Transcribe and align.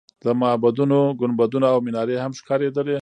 د 0.23 0.25
معبدونو 0.41 0.99
ګنبدونه 1.19 1.67
او 1.73 1.79
منارې 1.85 2.17
هم 2.23 2.31
ښکارېدلې. 2.39 2.97